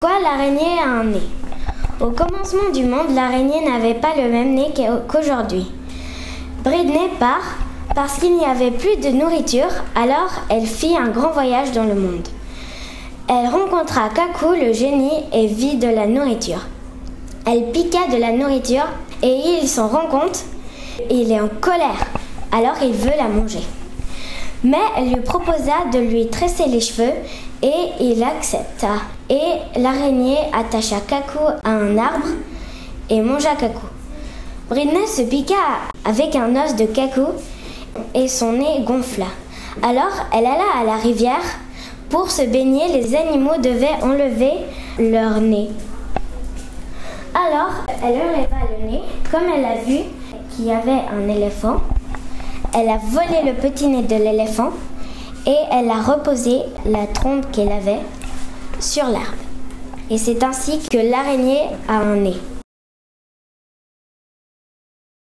Pourquoi 0.00 0.20
l'araignée 0.20 0.78
a 0.80 0.90
un 0.90 1.04
nez? 1.04 1.28
Au 2.00 2.10
commencement 2.10 2.70
du 2.72 2.84
monde, 2.84 3.16
l'araignée 3.16 3.68
n'avait 3.68 3.94
pas 3.98 4.14
le 4.16 4.30
même 4.30 4.54
nez 4.54 4.72
qu'aujourd'hui. 5.08 5.66
Britney 6.62 7.08
part 7.18 7.56
parce 7.96 8.20
qu'il 8.20 8.36
n'y 8.36 8.44
avait 8.44 8.70
plus 8.70 8.96
de 8.98 9.08
nourriture, 9.08 9.72
alors 9.96 10.30
elle 10.50 10.66
fit 10.66 10.96
un 10.96 11.08
grand 11.08 11.32
voyage 11.32 11.72
dans 11.72 11.82
le 11.82 11.96
monde. 11.96 12.28
Elle 13.28 13.48
rencontra 13.48 14.08
Kaku, 14.10 14.54
le 14.54 14.72
génie, 14.72 15.24
et 15.32 15.48
vit 15.48 15.78
de 15.78 15.88
la 15.88 16.06
nourriture. 16.06 16.64
Elle 17.44 17.72
piqua 17.72 18.06
de 18.12 18.20
la 18.20 18.30
nourriture 18.30 18.86
et 19.24 19.34
il 19.60 19.66
s'en 19.66 19.88
rend 19.88 20.06
compte. 20.06 20.44
Il 21.10 21.32
est 21.32 21.40
en 21.40 21.48
colère, 21.60 22.06
alors 22.52 22.76
il 22.82 22.92
veut 22.92 23.16
la 23.18 23.26
manger. 23.26 23.64
Mais 24.64 24.76
elle 24.96 25.10
lui 25.10 25.20
proposa 25.20 25.84
de 25.92 25.98
lui 25.98 26.28
tresser 26.28 26.66
les 26.66 26.80
cheveux 26.80 27.12
et 27.62 27.90
il 28.00 28.22
accepta. 28.22 28.88
Et 29.30 29.78
l'araignée 29.78 30.38
attacha 30.52 30.96
Kaku 31.06 31.38
à 31.62 31.70
un 31.70 31.96
arbre 31.96 32.28
et 33.08 33.20
mangea 33.20 33.54
Kaku. 33.54 33.86
Britney 34.68 35.06
se 35.06 35.22
piqua 35.22 35.54
avec 36.04 36.34
un 36.36 36.56
os 36.56 36.74
de 36.74 36.86
Kaku 36.86 37.26
et 38.14 38.28
son 38.28 38.52
nez 38.52 38.82
gonfla. 38.84 39.26
Alors 39.82 40.26
elle 40.32 40.46
alla 40.46 40.80
à 40.80 40.84
la 40.84 40.96
rivière. 40.96 41.44
Pour 42.10 42.30
se 42.30 42.42
baigner, 42.42 42.88
les 42.88 43.14
animaux 43.14 43.58
devaient 43.62 44.02
enlever 44.02 44.52
leur 44.98 45.40
nez. 45.40 45.68
Alors 47.34 47.84
elle 48.02 48.14
enleva 48.14 48.56
le 48.78 48.90
nez, 48.90 49.02
comme 49.30 49.42
elle 49.54 49.64
a 49.64 49.76
vu 49.84 49.98
qu'il 50.50 50.64
y 50.66 50.72
avait 50.72 51.02
un 51.12 51.28
éléphant. 51.28 51.76
Elle 52.74 52.88
a 52.88 52.98
volé 52.98 53.50
le 53.50 53.54
petit 53.54 53.86
nez 53.88 54.02
de 54.02 54.16
l'éléphant 54.16 54.70
et 55.46 55.56
elle 55.72 55.90
a 55.90 56.02
reposé 56.02 56.60
la 56.84 57.06
trompe 57.06 57.50
qu'elle 57.50 57.72
avait 57.72 58.00
sur 58.80 59.04
l'arbre. 59.04 59.34
Et 60.10 60.18
c'est 60.18 60.42
ainsi 60.42 60.80
que 60.90 60.98
l'araignée 60.98 61.62
a 61.88 61.94
un 61.94 62.16
nez. 62.16 62.36